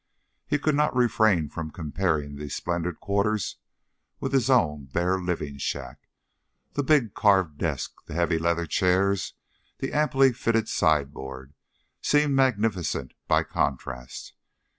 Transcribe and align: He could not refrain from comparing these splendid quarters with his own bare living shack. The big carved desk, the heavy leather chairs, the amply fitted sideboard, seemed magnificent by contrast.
He 0.47 0.57
could 0.57 0.73
not 0.73 0.95
refrain 0.95 1.47
from 1.47 1.69
comparing 1.69 2.35
these 2.35 2.55
splendid 2.55 2.99
quarters 2.99 3.57
with 4.19 4.33
his 4.33 4.49
own 4.49 4.85
bare 4.85 5.19
living 5.19 5.59
shack. 5.59 6.09
The 6.73 6.81
big 6.81 7.13
carved 7.13 7.59
desk, 7.59 7.93
the 8.07 8.15
heavy 8.15 8.39
leather 8.39 8.65
chairs, 8.65 9.35
the 9.77 9.93
amply 9.93 10.33
fitted 10.33 10.67
sideboard, 10.67 11.53
seemed 12.01 12.33
magnificent 12.33 13.13
by 13.27 13.43
contrast. 13.43 14.33